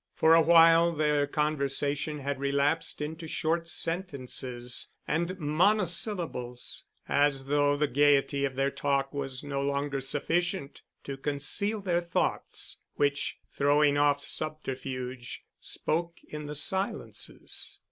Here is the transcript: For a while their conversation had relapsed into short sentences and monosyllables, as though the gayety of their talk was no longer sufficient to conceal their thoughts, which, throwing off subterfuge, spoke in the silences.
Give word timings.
For 0.15 0.33
a 0.33 0.41
while 0.41 0.93
their 0.93 1.27
conversation 1.27 2.21
had 2.21 2.39
relapsed 2.39 3.03
into 3.03 3.27
short 3.27 3.67
sentences 3.67 4.87
and 5.07 5.37
monosyllables, 5.37 6.85
as 7.07 7.45
though 7.45 7.77
the 7.77 7.85
gayety 7.85 8.43
of 8.43 8.55
their 8.55 8.71
talk 8.71 9.13
was 9.13 9.43
no 9.43 9.61
longer 9.61 10.01
sufficient 10.01 10.81
to 11.03 11.17
conceal 11.17 11.81
their 11.81 12.01
thoughts, 12.01 12.79
which, 12.95 13.37
throwing 13.53 13.95
off 13.95 14.21
subterfuge, 14.21 15.43
spoke 15.59 16.17
in 16.27 16.47
the 16.47 16.55
silences. 16.55 17.77